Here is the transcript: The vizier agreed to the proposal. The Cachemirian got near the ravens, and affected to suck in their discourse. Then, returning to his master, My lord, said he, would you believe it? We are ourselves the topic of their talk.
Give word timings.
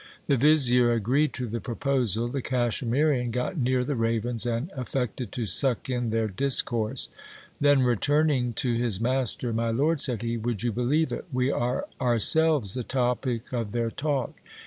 The 0.25 0.35
vizier 0.35 0.91
agreed 0.91 1.31
to 1.33 1.45
the 1.45 1.61
proposal. 1.61 2.27
The 2.27 2.41
Cachemirian 2.41 3.29
got 3.29 3.59
near 3.59 3.83
the 3.83 3.95
ravens, 3.95 4.47
and 4.47 4.71
affected 4.75 5.31
to 5.33 5.45
suck 5.45 5.91
in 5.91 6.09
their 6.09 6.27
discourse. 6.27 7.09
Then, 7.59 7.83
returning 7.83 8.53
to 8.53 8.73
his 8.73 8.99
master, 8.99 9.53
My 9.53 9.69
lord, 9.69 10.01
said 10.01 10.23
he, 10.23 10.37
would 10.37 10.63
you 10.63 10.71
believe 10.71 11.11
it? 11.11 11.25
We 11.31 11.51
are 11.51 11.85
ourselves 12.01 12.73
the 12.73 12.81
topic 12.83 13.53
of 13.53 13.73
their 13.73 13.91
talk. 13.91 14.41